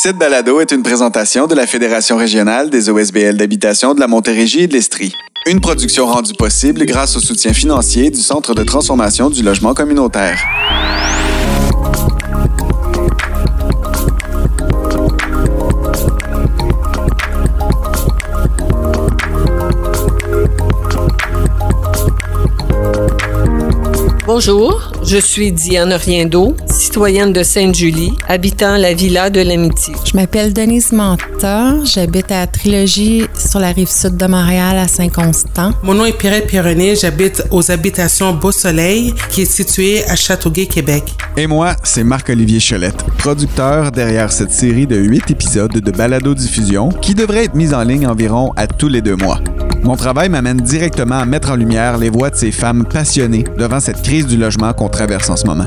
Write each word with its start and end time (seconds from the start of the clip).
Cette 0.00 0.16
balado 0.16 0.60
est 0.60 0.70
une 0.70 0.84
présentation 0.84 1.48
de 1.48 1.56
la 1.56 1.66
Fédération 1.66 2.16
régionale 2.16 2.70
des 2.70 2.88
OSBL 2.88 3.36
d'habitation 3.36 3.96
de 3.96 4.00
la 4.00 4.06
Montérégie 4.06 4.60
et 4.60 4.66
de 4.68 4.72
l'Estrie. 4.72 5.12
Une 5.44 5.60
production 5.60 6.06
rendue 6.06 6.34
possible 6.34 6.86
grâce 6.86 7.16
au 7.16 7.20
soutien 7.20 7.52
financier 7.52 8.08
du 8.08 8.20
Centre 8.20 8.54
de 8.54 8.62
transformation 8.62 9.28
du 9.28 9.42
logement 9.42 9.74
communautaire. 9.74 10.38
Bonjour, 24.24 24.92
je 25.02 25.18
suis 25.18 25.50
Diane 25.50 25.92
Riendo, 25.94 26.54
citoyenne 26.78 27.32
de 27.32 27.42
Sainte-Julie, 27.42 28.12
habitant 28.28 28.76
la 28.76 28.94
villa 28.94 29.30
de 29.30 29.40
l'Amitié. 29.40 29.94
Je 30.04 30.16
m'appelle 30.16 30.52
Denise 30.52 30.92
Manta, 30.92 31.74
j'habite 31.84 32.30
à 32.30 32.46
Trilogie 32.46 33.24
sur 33.34 33.58
la 33.58 33.72
rive 33.72 33.88
sud 33.88 34.16
de 34.16 34.26
Montréal 34.26 34.78
à 34.78 34.86
Saint-Constant. 34.86 35.72
Mon 35.82 35.94
nom 35.94 36.04
est 36.04 36.16
Pierrette 36.16 36.46
Pironnet, 36.46 36.94
j'habite 36.94 37.42
aux 37.50 37.70
habitations 37.70 38.32
Beau 38.32 38.52
Soleil 38.52 39.12
qui 39.30 39.42
est 39.42 39.50
située 39.50 40.04
à 40.04 40.14
Châteauguay, 40.14 40.66
Québec. 40.66 41.04
Et 41.36 41.46
moi, 41.46 41.74
c'est 41.82 42.04
Marc-Olivier 42.04 42.60
Cholette, 42.60 43.04
producteur 43.18 43.90
derrière 43.90 44.30
cette 44.30 44.52
série 44.52 44.86
de 44.86 44.96
huit 44.96 45.30
épisodes 45.30 45.72
de 45.72 45.90
balado-diffusion 45.90 46.90
qui 46.90 47.14
devrait 47.14 47.44
être 47.44 47.54
mise 47.54 47.74
en 47.74 47.82
ligne 47.82 48.06
environ 48.06 48.52
à 48.56 48.66
tous 48.66 48.88
les 48.88 49.02
deux 49.02 49.16
mois. 49.16 49.40
Mon 49.82 49.96
travail 49.96 50.28
m'amène 50.28 50.58
directement 50.58 51.18
à 51.18 51.24
mettre 51.24 51.50
en 51.50 51.56
lumière 51.56 51.98
les 51.98 52.10
voix 52.10 52.30
de 52.30 52.36
ces 52.36 52.52
femmes 52.52 52.84
passionnées 52.84 53.44
devant 53.56 53.80
cette 53.80 54.02
crise 54.02 54.26
du 54.26 54.36
logement 54.36 54.72
qu'on 54.72 54.88
traverse 54.88 55.30
en 55.30 55.36
ce 55.36 55.46
moment. 55.46 55.66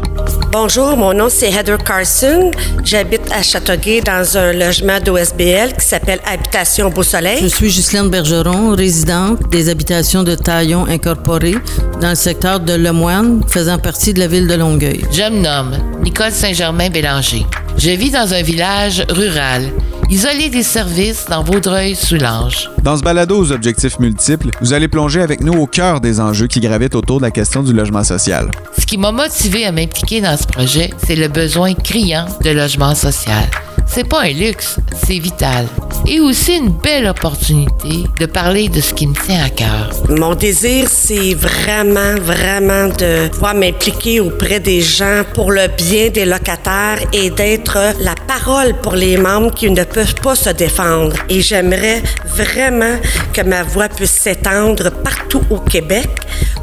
Bonjour, 0.51 0.97
mon 0.97 1.13
nom 1.13 1.27
c'est 1.29 1.49
Heather 1.49 1.77
Carson. 1.77 2.51
J'habite 2.83 3.31
à 3.31 3.41
Châteauguay 3.41 4.01
dans 4.01 4.37
un 4.37 4.53
logement 4.53 4.99
d'OSBL 4.99 5.73
qui 5.79 5.85
s'appelle 5.85 6.19
Habitation 6.25 6.89
Beau 6.89 7.03
Soleil. 7.03 7.39
Je 7.41 7.47
suis 7.47 7.67
Ghislaine 7.67 8.09
Bergeron, 8.09 8.75
résidente 8.75 9.49
des 9.49 9.69
habitations 9.69 10.23
de 10.23 10.35
Taillon 10.35 10.85
Incorporé 10.87 11.55
dans 12.01 12.09
le 12.09 12.15
secteur 12.15 12.59
de 12.59 12.73
Lemoine, 12.73 13.41
faisant 13.47 13.77
partie 13.77 14.13
de 14.13 14.19
la 14.19 14.27
ville 14.27 14.47
de 14.47 14.55
Longueuil. 14.55 15.05
Je 15.11 15.23
me 15.31 15.41
nomme 15.41 15.77
Nicole 16.03 16.31
Saint-Germain-Bélanger. 16.31 17.45
Je 17.77 17.91
vis 17.91 18.11
dans 18.11 18.33
un 18.33 18.41
village 18.41 19.03
rural 19.09 19.63
isolé 20.11 20.49
des 20.49 20.61
services 20.61 21.25
dans 21.29 21.41
Vaudreuil-Soulanges. 21.41 22.69
Dans 22.83 22.97
ce 22.97 23.01
balado 23.01 23.37
aux 23.39 23.51
objectifs 23.53 23.97
multiples, 23.97 24.49
vous 24.59 24.73
allez 24.73 24.89
plonger 24.89 25.21
avec 25.21 25.39
nous 25.39 25.53
au 25.53 25.67
cœur 25.67 26.01
des 26.01 26.19
enjeux 26.19 26.47
qui 26.47 26.59
gravitent 26.59 26.95
autour 26.95 27.19
de 27.19 27.23
la 27.23 27.31
question 27.31 27.63
du 27.63 27.71
logement 27.71 28.03
social. 28.03 28.51
Ce 28.77 28.85
qui 28.85 28.97
m'a 28.97 29.13
motivé 29.13 29.65
à 29.65 29.71
m'impliquer 29.71 30.19
dans 30.19 30.35
ce 30.35 30.45
projet, 30.45 30.89
c'est 30.97 31.15
le 31.15 31.29
besoin 31.29 31.73
criant 31.73 32.25
de 32.43 32.49
logement 32.49 32.93
social. 32.93 33.45
C'est 33.93 34.07
pas 34.07 34.21
un 34.21 34.31
luxe, 34.31 34.77
c'est 35.05 35.19
vital. 35.19 35.67
Et 36.07 36.21
aussi 36.21 36.55
une 36.55 36.69
belle 36.69 37.07
opportunité 37.07 38.05
de 38.21 38.25
parler 38.25 38.69
de 38.69 38.79
ce 38.79 38.93
qui 38.93 39.05
me 39.05 39.13
tient 39.13 39.43
à 39.43 39.49
cœur. 39.49 39.89
Mon 40.07 40.33
désir, 40.33 40.87
c'est 40.89 41.33
vraiment, 41.33 42.15
vraiment 42.21 42.87
de 42.87 43.27
pouvoir 43.27 43.53
m'impliquer 43.53 44.21
auprès 44.21 44.61
des 44.61 44.79
gens 44.79 45.23
pour 45.33 45.51
le 45.51 45.67
bien 45.67 46.07
des 46.07 46.23
locataires 46.23 46.99
et 47.11 47.31
d'être 47.31 47.77
la 47.99 48.15
parole 48.27 48.75
pour 48.81 48.95
les 48.95 49.17
membres 49.17 49.53
qui 49.53 49.69
ne 49.69 49.83
peuvent 49.83 50.15
pas 50.15 50.35
se 50.35 50.51
défendre. 50.51 51.17
Et 51.27 51.41
j'aimerais 51.41 52.01
vraiment 52.25 52.95
que 53.33 53.41
ma 53.41 53.63
voix 53.63 53.89
puisse 53.89 54.11
s'étendre 54.11 54.89
partout 55.03 55.43
au 55.49 55.59
Québec 55.59 56.09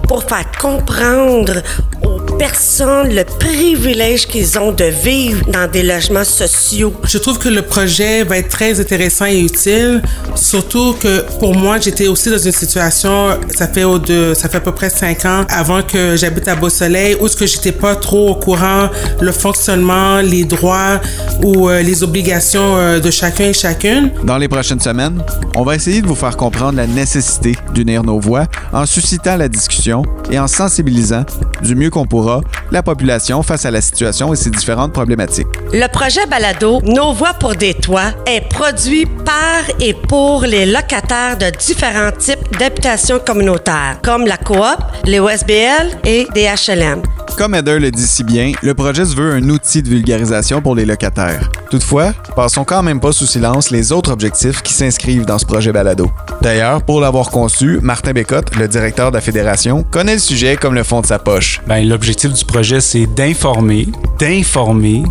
pour 0.09 0.25
faire 0.25 0.51
comprendre 0.59 1.63
aux 2.03 2.18
personnes 2.39 3.15
le 3.15 3.25
privilège 3.25 4.27
qu'ils 4.27 4.59
ont 4.59 4.73
de 4.73 4.85
vivre 4.85 5.45
dans 5.51 5.69
des 5.71 5.83
logements 5.83 6.25
sociaux. 6.25 6.93
Je 7.05 7.19
trouve 7.19 7.39
que 7.39 7.49
le 7.49 7.63
projet 7.63 8.23
va 8.25 8.39
être 8.39 8.49
très 8.49 8.81
intéressant 8.81 9.27
et 9.27 9.41
utile, 9.41 10.03
surtout 10.37 10.95
que 10.95 11.25
pour 11.41 11.55
moi, 11.55 11.79
j'étais 11.81 12.07
aussi 12.07 12.31
dans 12.31 12.39
une 12.39 12.53
situation, 12.53 13.31
ça 13.55 13.67
fait, 13.67 13.85
au 13.85 13.99
de, 13.99 14.33
ça 14.35 14.49
fait 14.49 14.59
à 14.59 14.61
peu 14.61 14.73
près 14.73 14.91
cinq 14.91 15.25
ans 15.25 15.45
avant 15.49 15.83
que 15.83 16.17
j'habite 16.17 16.47
à 16.49 16.55
Beau-Soleil, 16.55 17.17
où 17.21 17.29
ce 17.29 17.37
que 17.37 17.47
j'étais 17.47 17.73
pas 17.73 17.97
trop 17.97 18.31
au 18.31 18.35
courant 18.37 18.89
le 19.21 19.33
fonctionnement, 19.33 20.19
les 20.19 20.45
droits 20.45 21.01
ou 21.43 21.69
euh, 21.69 21.83
les 21.83 22.03
obligations 22.03 22.77
euh, 22.77 23.01
de 23.01 23.11
chacun 23.11 23.47
et 23.47 23.53
chacune. 23.53 24.11
Dans 24.25 24.39
les 24.39 24.49
prochaines 24.49 24.81
semaines, 24.81 25.23
on 25.57 25.65
va 25.65 25.75
essayer 25.75 26.03
de 26.03 26.07
vous 26.07 26.15
faire 26.15 26.37
comprendre 26.37 26.77
la 26.77 26.87
nécessité 26.87 27.57
d'unir 27.75 28.03
nos 28.05 28.21
voix 28.21 28.47
en 28.73 28.87
suscitant 28.87 29.37
la 29.37 29.49
discussion 29.49 30.03
et 30.31 30.39
en 30.39 30.47
sensibilisant 30.47 31.25
du 31.63 31.75
mieux 31.75 31.91
qu'on 31.91 32.07
pourra 32.07 32.28
Laura 32.29 32.58
la 32.71 32.83
population 32.83 33.43
face 33.43 33.65
à 33.65 33.71
la 33.71 33.81
situation 33.81 34.33
et 34.33 34.37
ses 34.37 34.51
différentes 34.51 34.93
problématiques. 34.93 35.47
Le 35.73 35.87
projet 35.89 36.27
Balado 36.27 36.81
Nos 36.83 37.13
voix 37.13 37.35
pour 37.35 37.55
des 37.55 37.75
toits 37.75 38.13
est 38.27 38.49
produit 38.49 39.07
par 39.07 39.63
et 39.81 39.95
pour 39.95 40.43
les 40.43 40.67
locataires 40.67 41.37
de 41.39 41.51
différents 41.57 42.13
types 42.13 42.59
d'habitations 42.59 43.19
communautaires, 43.19 43.99
comme 44.03 44.27
la 44.27 44.37
coop, 44.37 44.79
les 45.05 45.21
OSBL 45.21 45.99
et 46.05 46.27
des 46.35 46.47
HLM. 46.47 47.03
Comme 47.37 47.55
Heather 47.55 47.79
le 47.79 47.91
dit 47.91 48.07
si 48.07 48.25
bien, 48.25 48.53
le 48.63 48.75
projet 48.75 49.05
se 49.05 49.15
veut 49.15 49.33
un 49.33 49.49
outil 49.49 49.83
de 49.83 49.89
vulgarisation 49.89 50.61
pour 50.61 50.75
les 50.75 50.85
locataires. 50.85 51.49
Toutefois, 51.71 52.13
passons 52.35 52.65
quand 52.65 52.83
même 52.83 52.99
pas 52.99 53.13
sous 53.13 53.27
silence 53.27 53.71
les 53.71 53.93
autres 53.93 54.11
objectifs 54.11 54.63
qui 54.63 54.73
s'inscrivent 54.73 55.27
dans 55.27 55.39
ce 55.39 55.47
projet 55.47 55.71
balado. 55.71 56.11
D'ailleurs, 56.41 56.83
pour 56.83 57.01
l'avoir 57.01 57.31
conçu, 57.31 57.79
Martin 57.83 58.13
Bécotte, 58.13 58.57
le 58.57 58.67
directeur 58.67 59.11
de 59.11 59.17
la 59.17 59.21
fédération, 59.21 59.85
connaît 59.89 60.15
le 60.15 60.19
sujet 60.19 60.57
comme 60.57 60.75
le 60.75 60.83
fond 60.83 61.01
de 61.01 61.07
sa 61.07 61.19
poche. 61.19 61.61
Ben, 61.67 61.87
l'objectif 61.87 62.33
du 62.33 62.45
projet, 62.45 62.58
c'est 62.81 63.07
d'informer, 63.07 63.87
d'informer 64.19 65.05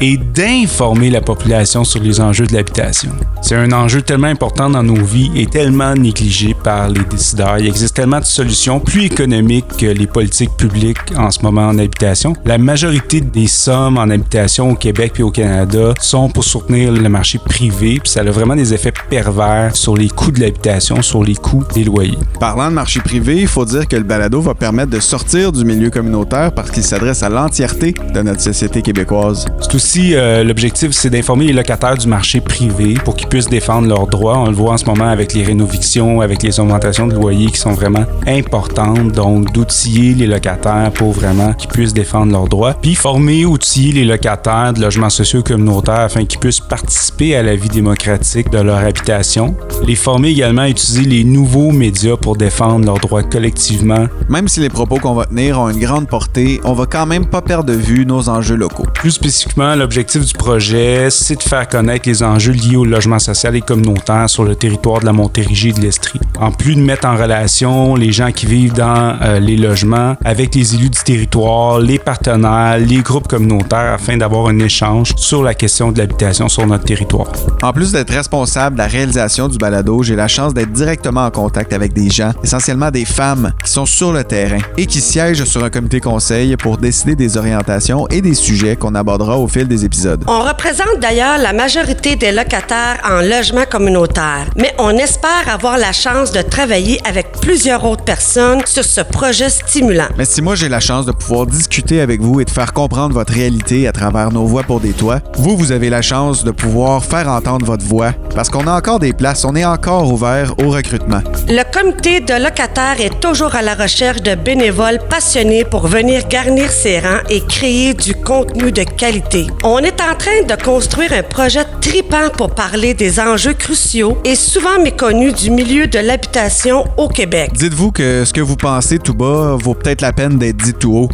et 0.00 0.16
d'informer 0.16 1.10
la 1.10 1.20
population 1.20 1.84
sur 1.84 2.02
les 2.02 2.20
enjeux 2.20 2.46
de 2.46 2.54
l'habitation. 2.54 3.10
C'est 3.42 3.56
un 3.56 3.72
enjeu 3.72 4.02
tellement 4.02 4.28
important 4.28 4.70
dans 4.70 4.82
nos 4.82 5.02
vies 5.02 5.30
et 5.34 5.46
tellement 5.46 5.94
négligé 5.94 6.54
par 6.54 6.88
les 6.88 7.04
décideurs. 7.04 7.58
Il 7.58 7.66
existe 7.66 7.96
tellement 7.96 8.20
de 8.20 8.24
solutions 8.24 8.80
plus 8.80 9.04
économiques 9.04 9.66
que 9.78 9.86
les 9.86 10.06
politiques 10.06 10.56
publiques 10.56 10.98
en 11.16 11.30
ce 11.30 11.42
moment 11.42 11.66
en 11.66 11.78
habitation. 11.78 12.34
La 12.44 12.58
majorité 12.58 13.20
des 13.20 13.46
sommes 13.46 13.98
en 13.98 14.08
habitation 14.10 14.70
au 14.70 14.74
Québec 14.74 15.14
et 15.18 15.22
au 15.22 15.30
Canada 15.30 15.94
sont 16.00 16.28
pour 16.28 16.44
soutenir 16.44 16.92
le 16.92 17.08
marché 17.08 17.38
privé, 17.38 17.98
puis 18.00 18.10
ça 18.10 18.20
a 18.20 18.30
vraiment 18.30 18.56
des 18.56 18.72
effets 18.72 18.92
pervers 19.08 19.74
sur 19.74 19.96
les 19.96 20.08
coûts 20.08 20.30
de 20.30 20.40
l'habitation, 20.40 21.02
sur 21.02 21.24
les 21.24 21.34
coûts 21.34 21.64
des 21.74 21.84
loyers. 21.84 22.18
Parlant 22.38 22.68
de 22.68 22.74
marché 22.74 23.00
privé, 23.00 23.40
il 23.40 23.48
faut 23.48 23.64
dire 23.64 23.88
que 23.88 23.96
le 23.96 24.04
balado 24.04 24.40
va 24.40 24.54
permettre 24.54 24.90
de 24.90 25.00
sortir 25.00 25.52
du 25.52 25.64
milieu 25.64 25.90
communautaire 25.90 26.52
parce 26.52 26.70
qu'il 26.70 26.84
s'adresse 26.84 27.22
à 27.22 27.28
l'entièreté 27.28 27.94
de 28.14 28.22
notre 28.22 28.40
société 28.40 28.82
québécoise. 28.82 29.46
C'est 29.60 29.74
aussi 29.74 29.89
euh, 29.98 30.44
l'objectif, 30.44 30.90
c'est 30.92 31.10
d'informer 31.10 31.46
les 31.46 31.52
locataires 31.52 31.96
du 31.96 32.06
marché 32.06 32.40
privé 32.40 32.94
pour 33.04 33.16
qu'ils 33.16 33.28
puissent 33.28 33.48
défendre 33.48 33.88
leurs 33.88 34.06
droits. 34.06 34.38
On 34.38 34.46
le 34.46 34.52
voit 34.52 34.72
en 34.72 34.76
ce 34.76 34.84
moment 34.84 35.08
avec 35.08 35.34
les 35.34 35.42
rénovictions, 35.42 36.20
avec 36.20 36.42
les 36.42 36.60
augmentations 36.60 37.06
de 37.06 37.14
loyers 37.14 37.50
qui 37.50 37.58
sont 37.58 37.72
vraiment 37.72 38.04
importantes. 38.26 39.12
Donc, 39.12 39.52
d'outiller 39.52 40.14
les 40.14 40.26
locataires 40.26 40.90
pour 40.94 41.12
vraiment 41.12 41.52
qu'ils 41.54 41.70
puissent 41.70 41.94
défendre 41.94 42.32
leurs 42.32 42.48
droits. 42.48 42.74
Puis, 42.74 42.94
former, 42.94 43.44
outiller 43.44 43.92
les 43.92 44.04
locataires 44.04 44.72
de 44.74 44.80
logements 44.80 45.10
sociaux 45.10 45.42
communautaires 45.42 46.00
afin 46.00 46.24
qu'ils 46.24 46.40
puissent 46.40 46.60
participer 46.60 47.34
à 47.36 47.42
la 47.42 47.56
vie 47.56 47.68
démocratique 47.68 48.50
de 48.50 48.58
leur 48.58 48.78
habitation. 48.78 49.56
Les 49.86 49.94
former 49.94 50.30
également 50.30 50.62
à 50.62 50.68
utiliser 50.68 51.02
les 51.02 51.24
nouveaux 51.24 51.72
médias 51.72 52.16
pour 52.16 52.36
défendre 52.36 52.84
leurs 52.86 52.98
droits 52.98 53.22
collectivement. 53.22 54.06
Même 54.28 54.48
si 54.48 54.60
les 54.60 54.68
propos 54.68 54.98
qu'on 54.98 55.14
va 55.14 55.26
tenir 55.26 55.58
ont 55.58 55.68
une 55.68 55.80
grande 55.80 56.08
portée, 56.08 56.60
on 56.64 56.74
va 56.74 56.86
quand 56.86 57.06
même 57.06 57.26
pas 57.26 57.42
perdre 57.42 57.64
de 57.64 57.72
vue 57.72 58.06
nos 58.06 58.28
enjeux 58.28 58.56
locaux. 58.56 58.86
Plus 58.94 59.12
spécifiquement, 59.12 59.74
l'objectif 59.80 60.26
du 60.26 60.34
projet, 60.34 61.08
c'est 61.10 61.36
de 61.36 61.42
faire 61.42 61.66
connaître 61.66 62.06
les 62.06 62.22
enjeux 62.22 62.52
liés 62.52 62.76
au 62.76 62.84
logement 62.84 63.18
social 63.18 63.56
et 63.56 63.62
communautaire 63.62 64.28
sur 64.28 64.44
le 64.44 64.54
territoire 64.54 65.00
de 65.00 65.06
la 65.06 65.14
Montérégie 65.14 65.70
et 65.70 65.72
de 65.72 65.80
l'Estrie. 65.80 66.20
En 66.38 66.52
plus 66.52 66.74
de 66.74 66.80
mettre 66.80 67.08
en 67.08 67.16
relation 67.16 67.94
les 67.94 68.12
gens 68.12 68.30
qui 68.30 68.44
vivent 68.44 68.74
dans 68.74 69.16
euh, 69.22 69.40
les 69.40 69.56
logements 69.56 70.16
avec 70.22 70.54
les 70.54 70.74
élus 70.74 70.90
du 70.90 71.02
territoire, 71.02 71.80
les 71.80 71.98
partenaires, 71.98 72.76
les 72.78 72.98
groupes 72.98 73.26
communautaires 73.26 73.94
afin 73.94 74.18
d'avoir 74.18 74.48
un 74.48 74.58
échange 74.58 75.14
sur 75.16 75.42
la 75.42 75.54
question 75.54 75.92
de 75.92 75.98
l'habitation 75.98 76.48
sur 76.48 76.66
notre 76.66 76.84
territoire. 76.84 77.32
En 77.62 77.72
plus 77.72 77.92
d'être 77.92 78.12
responsable 78.12 78.76
de 78.76 78.82
la 78.82 78.86
réalisation 78.86 79.48
du 79.48 79.56
balado, 79.56 80.02
j'ai 80.02 80.16
la 80.16 80.28
chance 80.28 80.52
d'être 80.52 80.72
directement 80.72 81.24
en 81.24 81.30
contact 81.30 81.72
avec 81.72 81.94
des 81.94 82.10
gens, 82.10 82.32
essentiellement 82.44 82.90
des 82.90 83.06
femmes, 83.06 83.52
qui 83.64 83.70
sont 83.70 83.86
sur 83.86 84.12
le 84.12 84.24
terrain 84.24 84.60
et 84.76 84.84
qui 84.84 85.00
siègent 85.00 85.44
sur 85.44 85.64
un 85.64 85.70
comité 85.70 86.00
conseil 86.00 86.54
pour 86.58 86.76
décider 86.76 87.16
des 87.16 87.38
orientations 87.38 88.06
et 88.08 88.20
des 88.20 88.34
sujets 88.34 88.76
qu'on 88.76 88.94
abordera 88.94 89.38
au 89.38 89.48
fil 89.48 89.59
des 89.68 89.84
épisodes. 89.84 90.24
On 90.26 90.40
représente 90.42 91.00
d'ailleurs 91.00 91.38
la 91.38 91.52
majorité 91.52 92.16
des 92.16 92.32
locataires 92.32 92.98
en 93.04 93.20
logement 93.20 93.64
communautaire, 93.70 94.46
mais 94.56 94.74
on 94.78 94.90
espère 94.90 95.48
avoir 95.48 95.78
la 95.78 95.92
chance 95.92 96.32
de 96.32 96.42
travailler 96.42 97.00
avec 97.06 97.32
plusieurs 97.40 97.84
autres 97.84 98.04
personnes 98.04 98.62
sur 98.66 98.84
ce 98.84 99.00
projet 99.00 99.48
stimulant. 99.48 100.08
Mais 100.16 100.24
si 100.24 100.42
moi 100.42 100.54
j'ai 100.54 100.68
la 100.68 100.80
chance 100.80 101.06
de 101.06 101.12
pouvoir 101.12 101.46
discuter 101.46 102.00
avec 102.00 102.20
vous 102.20 102.40
et 102.40 102.44
de 102.44 102.50
faire 102.50 102.72
comprendre 102.72 103.14
votre 103.14 103.32
réalité 103.32 103.88
à 103.88 103.92
travers 103.92 104.30
nos 104.30 104.46
voix 104.46 104.62
pour 104.62 104.80
des 104.80 104.92
toits, 104.92 105.20
vous, 105.36 105.56
vous 105.56 105.72
avez 105.72 105.90
la 105.90 106.02
chance 106.02 106.44
de 106.44 106.50
pouvoir 106.50 107.04
faire 107.04 107.28
entendre 107.28 107.66
votre 107.66 107.84
voix 107.84 108.12
parce 108.34 108.48
qu'on 108.48 108.66
a 108.66 108.76
encore 108.76 108.98
des 108.98 109.12
places, 109.12 109.44
on 109.44 109.54
est 109.56 109.64
encore 109.64 110.10
ouvert 110.10 110.54
au 110.64 110.70
recrutement. 110.70 111.20
Le 111.48 111.62
comité 111.72 112.20
de 112.20 112.34
locataires 112.34 113.00
est 113.00 113.20
toujours 113.20 113.54
à 113.54 113.62
la 113.62 113.74
recherche 113.74 114.22
de 114.22 114.34
bénévoles 114.34 115.00
passionnés 115.08 115.64
pour 115.64 115.86
venir 115.86 116.26
garnir 116.28 116.70
ses 116.70 117.00
rangs 117.00 117.22
et 117.28 117.40
créer 117.42 117.94
du 117.94 118.14
contenu 118.14 118.72
de 118.72 118.82
qualité. 118.82 119.46
On 119.62 119.78
est 119.78 120.00
en 120.00 120.14
train 120.14 120.42
de 120.48 120.62
construire 120.62 121.12
un 121.12 121.22
projet 121.22 121.64
tripant 121.80 122.30
pour 122.36 122.54
parler 122.54 122.94
des 122.94 123.20
enjeux 123.20 123.52
cruciaux 123.52 124.18
et 124.24 124.34
souvent 124.34 124.80
méconnus 124.82 125.34
du 125.34 125.50
milieu 125.50 125.86
de 125.86 125.98
l'habitation 125.98 126.84
au 126.96 127.08
Québec. 127.08 127.50
Dites-vous 127.54 127.92
que 127.92 128.24
ce 128.24 128.32
que 128.32 128.40
vous 128.40 128.56
pensez 128.56 128.98
tout 128.98 129.14
bas 129.14 129.56
vaut 129.62 129.74
peut-être 129.74 130.00
la 130.00 130.12
peine 130.12 130.38
d'être 130.38 130.56
dit 130.56 130.74
tout 130.74 130.94
haut. 130.94 131.08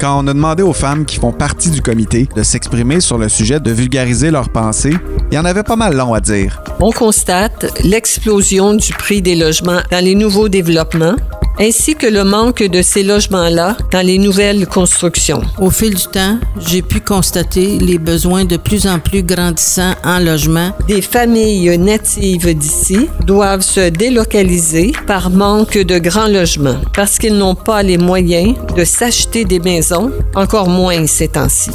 Quand 0.00 0.24
on 0.24 0.26
a 0.26 0.34
demandé 0.34 0.62
aux 0.62 0.72
femmes 0.72 1.04
qui 1.04 1.16
font 1.16 1.32
partie 1.32 1.70
du 1.70 1.80
comité 1.80 2.28
de 2.34 2.42
s'exprimer 2.42 3.00
sur 3.00 3.18
le 3.18 3.28
sujet, 3.28 3.60
de 3.60 3.70
vulgariser 3.70 4.30
leurs 4.30 4.48
pensées, 4.48 4.94
il 5.30 5.34
y 5.34 5.38
en 5.38 5.44
avait 5.44 5.62
pas 5.62 5.76
mal 5.76 5.94
long 5.94 6.12
à 6.12 6.20
dire. 6.20 6.62
On 6.80 6.90
constate 6.90 7.78
l'explosion 7.84 8.74
du 8.74 8.92
prix 8.92 9.22
des 9.22 9.36
logements 9.36 9.80
dans 9.90 10.04
les 10.04 10.14
nouveaux 10.14 10.48
développements, 10.48 11.14
ainsi 11.58 11.94
que 11.94 12.06
le 12.06 12.24
manque 12.24 12.62
de 12.62 12.82
ces 12.82 13.02
logements-là 13.02 13.76
dans 13.90 14.04
les 14.06 14.18
nouvelles 14.18 14.66
constructions. 14.66 15.42
Au 15.58 15.70
fil 15.70 15.94
du 15.94 16.06
temps, 16.06 16.38
j'ai 16.58 16.82
pu 16.82 17.00
constater 17.00 17.78
les 17.78 17.98
besoins 17.98 18.44
de 18.44 18.56
plus 18.56 18.86
en 18.86 18.98
plus 18.98 19.22
grandissants 19.22 19.94
en 20.04 20.18
logement. 20.18 20.72
Des 20.88 21.02
familles 21.02 21.78
natives 21.78 22.56
d'ici 22.56 23.08
doivent 23.26 23.62
se 23.62 23.88
délocaliser 23.88 24.92
par 25.06 25.30
manque 25.30 25.78
de 25.78 25.98
grands 25.98 26.28
logements 26.28 26.80
parce 26.94 27.18
qu'ils 27.18 27.36
n'ont 27.36 27.54
pas 27.54 27.82
les 27.82 27.98
moyens 27.98 28.54
de 28.76 28.84
s'acheter 28.84 29.44
des 29.44 29.58
maisons, 29.58 30.12
encore 30.34 30.68
moins 30.68 31.06
ces 31.06 31.28
temps-ci. 31.28 31.70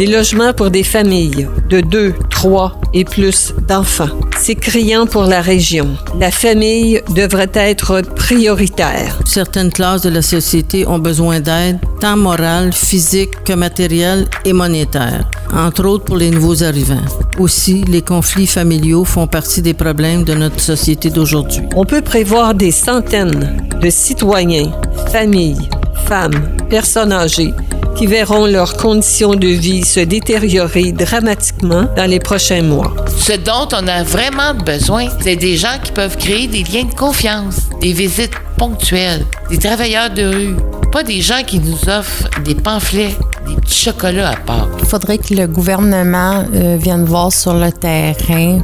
Des 0.00 0.06
logements 0.06 0.54
pour 0.54 0.70
des 0.70 0.82
familles 0.82 1.46
de 1.68 1.82
deux, 1.82 2.14
trois 2.30 2.80
et 2.94 3.04
plus 3.04 3.52
d'enfants. 3.68 4.08
C'est 4.40 4.54
criant 4.54 5.04
pour 5.04 5.24
la 5.24 5.42
région. 5.42 5.90
La 6.18 6.30
famille 6.30 7.02
devrait 7.14 7.50
être 7.52 8.00
prioritaire. 8.16 9.18
Certaines 9.26 9.70
classes 9.70 10.00
de 10.00 10.08
la 10.08 10.22
société 10.22 10.88
ont 10.88 10.98
besoin 10.98 11.40
d'aide, 11.40 11.80
tant 12.00 12.16
morale, 12.16 12.72
physique 12.72 13.44
que 13.44 13.52
matérielle 13.52 14.26
et 14.46 14.54
monétaire, 14.54 15.28
entre 15.52 15.84
autres 15.84 16.04
pour 16.04 16.16
les 16.16 16.30
nouveaux 16.30 16.64
arrivants. 16.64 17.04
Aussi, 17.38 17.84
les 17.86 18.00
conflits 18.00 18.46
familiaux 18.46 19.04
font 19.04 19.26
partie 19.26 19.60
des 19.60 19.74
problèmes 19.74 20.24
de 20.24 20.32
notre 20.32 20.60
société 20.60 21.10
d'aujourd'hui. 21.10 21.60
On 21.76 21.84
peut 21.84 22.00
prévoir 22.00 22.54
des 22.54 22.70
centaines 22.70 23.68
de 23.78 23.90
citoyens, 23.90 24.72
familles, 25.12 25.68
femmes, 26.06 26.56
personnes 26.70 27.12
âgées 27.12 27.52
qui 28.00 28.06
verront 28.06 28.46
leurs 28.46 28.78
conditions 28.78 29.34
de 29.34 29.48
vie 29.48 29.84
se 29.84 30.00
détériorer 30.00 30.90
dramatiquement 30.92 31.84
dans 31.98 32.08
les 32.08 32.18
prochains 32.18 32.62
mois. 32.62 32.94
Ce 33.18 33.34
dont 33.34 33.68
on 33.74 33.86
a 33.86 34.02
vraiment 34.04 34.54
besoin, 34.54 35.08
c'est 35.20 35.36
des 35.36 35.58
gens 35.58 35.76
qui 35.84 35.92
peuvent 35.92 36.16
créer 36.16 36.46
des 36.46 36.62
liens 36.62 36.84
de 36.84 36.94
confiance, 36.94 37.68
des 37.82 37.92
visites 37.92 38.32
ponctuelles, 38.56 39.26
des 39.50 39.58
travailleurs 39.58 40.08
de 40.08 40.24
rue, 40.24 40.56
pas 40.90 41.02
des 41.02 41.20
gens 41.20 41.42
qui 41.46 41.58
nous 41.58 41.90
offrent 41.90 42.30
des 42.42 42.54
pamphlets, 42.54 43.14
des 43.46 43.56
petits 43.56 43.84
chocolats 43.84 44.30
à 44.30 44.36
part. 44.36 44.68
Il 44.78 44.86
faudrait 44.86 45.18
que 45.18 45.34
le 45.34 45.46
gouvernement 45.46 46.42
euh, 46.54 46.78
vienne 46.80 47.04
voir 47.04 47.30
sur 47.30 47.52
le 47.52 47.70
terrain 47.70 48.60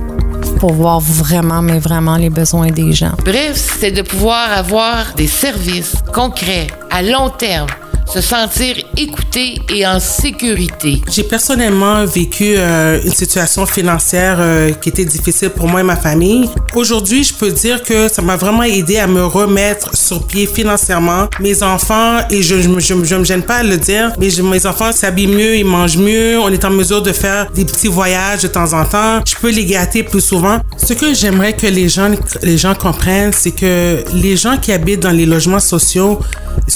pour 0.59 0.73
voir 0.73 1.01
vraiment, 1.01 1.61
mais 1.61 1.79
vraiment 1.79 2.17
les 2.17 2.31
besoins 2.31 2.71
des 2.71 2.95
gens. 2.95 3.13
Bref, 3.25 3.77
c'est 3.79 3.91
de 3.91 4.01
pouvoir 4.01 4.51
avoir 4.53 5.13
des 5.15 5.27
services 5.27 5.97
concrets, 6.15 6.69
à 6.91 7.03
long 7.03 7.29
terme, 7.29 7.69
se 8.07 8.21
sentir 8.21 8.77
écouté 8.97 9.61
et 9.69 9.87
en 9.87 9.99
sécurité. 9.99 11.03
J'ai 11.11 11.25
personnellement 11.25 12.05
vécu 12.05 12.55
euh, 12.57 13.01
une 13.05 13.13
situation 13.13 13.67
financière 13.67 14.37
euh, 14.39 14.73
qui 14.73 14.89
était 14.89 15.05
difficile 15.05 15.51
pour 15.51 15.69
moi 15.69 15.81
et 15.81 15.83
ma 15.83 15.97
famille. 15.97 16.49
Aujourd'hui, 16.75 17.25
je 17.25 17.35
peux 17.35 17.51
dire 17.51 17.83
que 17.83 18.09
ça 18.09 18.23
m'a 18.23 18.37
vraiment 18.37 18.63
aidé 18.63 18.99
à 18.99 19.07
me 19.07 19.25
remettre 19.25 19.97
sur 19.97 20.27
pied 20.27 20.47
financièrement. 20.47 21.29
Mes 21.41 21.63
enfants, 21.63 22.19
et 22.31 22.43
je 22.43 22.55
ne 22.55 22.75
me 22.75 23.25
gêne 23.25 23.43
pas 23.43 23.57
à 23.57 23.63
le 23.63 23.77
dire, 23.77 24.13
mais 24.19 24.29
mes 24.43 24.67
enfants 24.67 24.93
s'habillent 24.93 25.27
mieux, 25.27 25.57
ils 25.57 25.65
mangent 25.65 25.99
mieux, 25.99 26.39
on 26.39 26.49
est 26.51 26.65
en 26.65 26.71
mesure 26.71 27.03
de 27.03 27.13
faire 27.13 27.51
des 27.51 27.65
petits 27.65 27.89
voyages 27.89 28.43
de 28.43 28.49
temps 28.49 28.73
en 28.73 28.85
temps. 28.85 29.21
Je 29.27 29.35
peux 29.37 29.51
les 29.51 29.65
gâter 29.65 30.03
plus 30.03 30.21
souvent. 30.21 30.61
Ce 30.77 30.93
que 30.93 31.13
j'aimerais 31.15 31.55
que 31.55 31.67
les 31.67 31.89
gens, 31.89 32.11
les 32.43 32.59
gens 32.59 32.75
comprennent, 32.75 33.33
c'est 33.33 33.51
que 33.51 34.05
les 34.15 34.37
gens 34.37 34.57
qui 34.59 34.73
habitent 34.73 35.01
dans 35.01 35.11
les 35.11 35.27
logements 35.27 35.61
sociaux, 35.61 36.21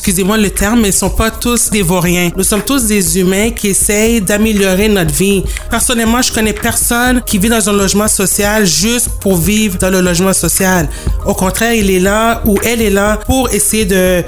excusez-moi 0.00 0.38
le 0.38 0.48
terme, 0.48 0.80
mais 0.80 0.88
ils 0.88 0.94
sont 0.94 1.10
pas 1.10 1.30
tous 1.30 1.68
des 1.68 1.82
vauriens. 1.82 2.30
Nous 2.34 2.42
sommes 2.42 2.62
tous 2.62 2.84
des 2.84 3.18
humains 3.18 3.50
qui 3.50 3.68
essayent 3.68 4.22
d'améliorer 4.22 4.88
notre 4.88 5.12
vie. 5.12 5.44
Personnellement, 5.68 6.22
je 6.22 6.32
connais 6.32 6.54
personne 6.54 7.20
qui 7.26 7.36
vit 7.36 7.50
dans 7.50 7.68
un 7.68 7.74
logement 7.74 8.08
social 8.08 8.64
juste 8.64 9.10
pour 9.20 9.36
vivre 9.36 9.76
dans 9.76 9.90
le 9.90 10.00
logement 10.00 10.32
social. 10.32 10.88
Au 11.26 11.34
contraire, 11.34 11.74
il 11.74 11.90
est 11.90 11.98
là 11.98 12.42
ou 12.46 12.56
elle 12.64 12.80
est 12.80 12.88
là 12.88 13.18
pour 13.26 13.50
essayer 13.50 13.84
de, 13.84 14.24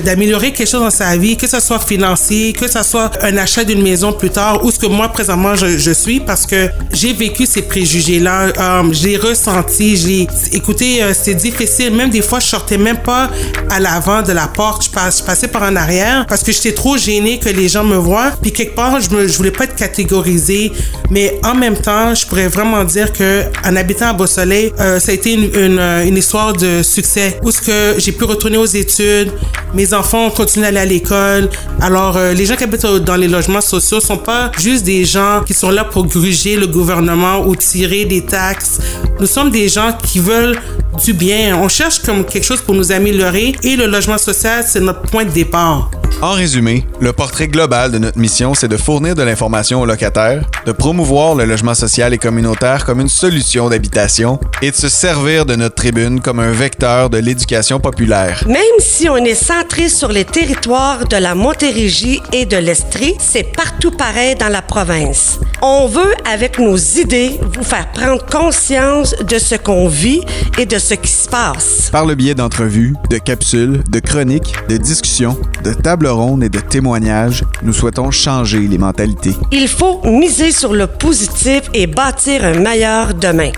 d'améliorer 0.00 0.52
quelque 0.52 0.68
chose 0.68 0.80
dans 0.80 0.90
sa 0.90 1.16
vie, 1.16 1.36
que 1.36 1.46
ce 1.46 1.60
soit 1.60 1.78
financier, 1.78 2.52
que 2.52 2.66
ce 2.66 2.82
soit 2.82 3.12
un 3.22 3.36
achat 3.36 3.62
d'une 3.62 3.82
maison 3.82 4.12
plus 4.12 4.30
tard 4.30 4.64
ou 4.64 4.72
ce 4.72 4.80
que 4.80 4.86
moi 4.86 5.08
présentement 5.10 5.54
je, 5.54 5.92
suis 5.92 6.18
parce 6.18 6.44
que 6.44 6.68
j'ai 6.92 7.12
vécu 7.12 7.46
ces 7.46 7.62
préjugés-là, 7.62 8.52
je 8.90 9.06
l'ai 9.06 9.16
ressenti, 9.16 9.96
j'ai 9.96 10.26
écoutez, 10.52 11.02
euh, 11.04 11.12
c'est 11.14 11.34
difficile. 11.34 11.94
Même 11.94 12.10
des 12.10 12.22
fois, 12.22 12.40
je 12.40 12.46
sortais 12.46 12.78
même 12.78 12.98
pas 12.98 13.30
à 13.70 13.78
l'avant 13.80 14.22
de 14.22 14.32
la 14.32 14.48
porte, 14.48 14.87
je, 14.88 14.94
passe, 14.94 15.20
passais 15.20 15.48
par 15.48 15.62
en 15.62 15.76
arrière 15.76 16.26
parce 16.26 16.42
que 16.42 16.52
j'étais 16.52 16.72
trop 16.72 16.96
gênée 16.96 17.38
que 17.38 17.48
les 17.48 17.68
gens 17.68 17.84
me 17.84 17.96
voient. 17.96 18.32
Puis 18.40 18.52
quelque 18.52 18.74
part, 18.74 19.00
je, 19.00 19.10
me, 19.10 19.28
je 19.28 19.36
voulais 19.36 19.50
pas 19.50 19.64
être 19.64 19.76
catégorisée, 19.76 20.72
mais 21.10 21.38
en 21.44 21.54
même 21.54 21.76
temps, 21.76 22.14
je 22.14 22.26
pourrais 22.26 22.48
vraiment 22.48 22.84
dire 22.84 23.12
que 23.12 23.44
en 23.64 23.76
habitant 23.76 24.08
à 24.08 24.12
Beau-Soleil, 24.12 24.72
euh, 24.80 24.98
ça 25.00 25.12
a 25.12 25.14
été 25.14 25.34
une, 25.34 25.54
une, 25.54 25.78
une, 25.78 26.16
histoire 26.16 26.52
de 26.52 26.82
succès 26.82 27.38
où 27.42 27.50
ce 27.50 27.60
que 27.60 27.94
j'ai 27.98 28.12
pu 28.12 28.24
retourner 28.24 28.58
aux 28.58 28.66
études, 28.66 29.32
mes 29.74 29.92
enfants 29.94 30.26
ont 30.26 30.30
continué 30.30 30.66
à 30.66 30.68
aller 30.68 30.80
à 30.80 30.84
l'école. 30.84 31.48
Alors, 31.80 32.16
euh, 32.16 32.32
les 32.32 32.46
gens 32.46 32.56
qui 32.56 32.64
habitent 32.64 32.86
dans 32.86 33.16
les 33.16 33.28
logements 33.28 33.60
sociaux 33.60 34.00
sont 34.00 34.16
pas 34.16 34.50
juste 34.58 34.84
des 34.84 35.04
gens 35.04 35.42
qui 35.46 35.54
sont 35.54 35.70
là 35.70 35.84
pour 35.84 36.06
gruger 36.06 36.56
le 36.56 36.66
gouvernement 36.66 37.46
ou 37.46 37.54
tirer 37.56 38.04
des 38.04 38.24
taxes. 38.24 38.78
Nous 39.20 39.26
sommes 39.26 39.50
des 39.50 39.68
gens 39.68 39.96
qui 40.02 40.20
veulent 40.20 40.58
du 40.98 41.12
bien. 41.12 41.56
On 41.56 41.68
cherche 41.68 42.00
comme 42.00 42.24
quelque 42.24 42.44
chose 42.44 42.60
pour 42.60 42.74
nous 42.74 42.92
améliorer 42.92 43.54
et 43.62 43.76
le 43.76 43.86
logement 43.86 44.18
social, 44.18 44.64
c'est 44.66 44.80
notre 44.80 45.02
point 45.02 45.24
de 45.24 45.30
départ. 45.30 45.90
En 46.20 46.32
résumé, 46.32 46.84
le 47.00 47.12
portrait 47.12 47.46
global 47.46 47.92
de 47.92 47.98
notre 47.98 48.18
mission, 48.18 48.52
c'est 48.52 48.66
de 48.66 48.76
fournir 48.76 49.14
de 49.14 49.22
l'information 49.22 49.80
aux 49.80 49.86
locataires, 49.86 50.42
de 50.66 50.72
promouvoir 50.72 51.36
le 51.36 51.44
logement 51.44 51.74
social 51.74 52.12
et 52.12 52.18
communautaire 52.18 52.84
comme 52.84 53.00
une 53.00 53.08
solution 53.08 53.68
d'habitation 53.68 54.40
et 54.60 54.72
de 54.72 54.76
se 54.76 54.88
servir 54.88 55.46
de 55.46 55.54
notre 55.54 55.76
tribune 55.76 56.20
comme 56.20 56.40
un 56.40 56.50
vecteur 56.50 57.08
de 57.08 57.18
l'éducation 57.18 57.78
populaire. 57.78 58.42
Même 58.48 58.58
si 58.80 59.08
on 59.08 59.16
est 59.18 59.36
centré 59.36 59.88
sur 59.88 60.08
les 60.08 60.24
territoires 60.24 61.06
de 61.06 61.16
la 61.16 61.36
Montérégie 61.36 62.20
et 62.32 62.46
de 62.46 62.56
l'Estrie, 62.56 63.14
c'est 63.20 63.52
partout 63.54 63.92
pareil 63.92 64.34
dans 64.34 64.48
la 64.48 64.62
province. 64.62 65.38
On 65.62 65.86
veut, 65.86 66.14
avec 66.28 66.58
nos 66.58 66.76
idées, 66.76 67.38
vous 67.54 67.64
faire 67.64 67.90
prendre 67.92 68.24
conscience 68.26 69.14
de 69.22 69.38
ce 69.38 69.54
qu'on 69.54 69.88
vit 69.88 70.22
et 70.58 70.66
de 70.66 70.78
ce 70.78 70.94
qui 70.94 71.10
se 71.10 71.28
passe. 71.28 71.90
Par 71.92 72.06
le 72.06 72.16
biais 72.16 72.34
d'entrevues, 72.34 72.94
de 73.08 73.18
capsules, 73.18 73.82
de 73.88 74.00
chroniques, 74.00 74.54
de 74.68 74.76
discussions, 74.76 75.38
de 75.68 75.74
tables 75.74 76.06
rondes 76.06 76.42
et 76.42 76.48
de 76.48 76.60
témoignages, 76.60 77.44
nous 77.62 77.74
souhaitons 77.74 78.10
changer 78.10 78.60
les 78.60 78.78
mentalités. 78.78 79.34
Il 79.52 79.68
faut 79.68 80.00
miser 80.04 80.50
sur 80.50 80.72
le 80.72 80.86
positif 80.86 81.62
et 81.74 81.86
bâtir 81.86 82.42
un 82.44 82.58
meilleur 82.58 83.12
demain. 83.12 83.50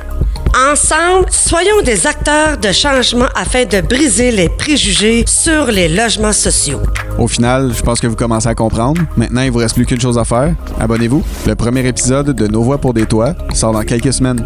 Ensemble, 0.73 1.27
soyons 1.31 1.81
des 1.85 2.09
acteurs 2.09 2.59
de 2.59 2.73
changement 2.73 3.29
afin 3.37 3.65
de 3.65 3.81
briser 3.81 4.33
les 4.33 4.49
préjugés 4.49 5.25
sur 5.29 5.67
les 5.67 5.89
logements 5.89 6.33
sociaux. 6.33 6.81
Au 7.17 7.29
final, 7.29 7.73
je 7.73 7.83
pense 7.83 8.01
que 8.01 8.09
vous 8.09 8.17
commencez 8.17 8.49
à 8.49 8.57
comprendre. 8.57 9.01
Maintenant, 9.17 9.43
il 9.43 9.53
vous 9.53 9.59
reste 9.59 9.77
plus 9.77 9.87
qu'une 9.87 10.01
chose 10.01 10.19
à 10.19 10.25
faire. 10.25 10.53
Abonnez-vous. 10.81 11.23
Le 11.47 11.55
premier 11.55 11.87
épisode 11.87 12.35
de 12.35 12.47
Nos 12.49 12.63
Voix 12.63 12.79
pour 12.79 12.93
des 12.93 13.07
toits 13.07 13.35
sort 13.55 13.73
dans 13.73 13.83
quelques 13.83 14.13
semaines. 14.13 14.45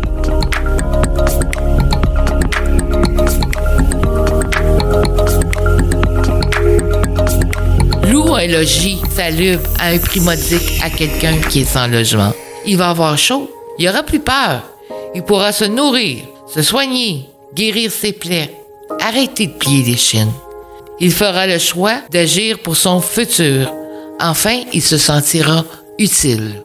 Logis 8.49 8.99
salubre 9.15 9.69
à 9.79 9.89
un 9.89 9.99
prix 9.99 10.21
modique 10.21 10.81
à 10.83 10.91
quelqu'un 10.91 11.37
qui 11.49 11.61
est 11.61 11.65
sans 11.65 11.87
logement. 11.87 12.33
Il 12.67 12.77
va 12.77 12.91
avoir 12.91 13.17
chaud. 13.19 13.51
Il 13.79 13.89
aura 13.89 14.03
plus 14.03 14.21
peur. 14.21 14.63
Il 15.15 15.23
pourra 15.23 15.53
se 15.53 15.65
nourrir, 15.65 16.25
se 16.53 16.63
soigner, 16.63 17.29
guérir 17.55 17.91
ses 17.91 18.13
plaies, 18.13 18.55
arrêter 19.01 19.47
de 19.47 19.53
plier 19.53 19.85
les 19.85 19.97
chines. 19.97 20.33
Il 21.01 21.13
fera 21.13 21.47
le 21.47 21.59
choix 21.59 22.01
d'agir 22.11 22.59
pour 22.61 22.77
son 22.77 23.01
futur. 23.01 23.73
Enfin, 24.21 24.63
il 24.73 24.83
se 24.83 24.99
sentira 24.99 25.65
utile. 25.99 26.63